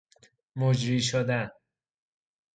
[0.55, 1.49] مجری شدن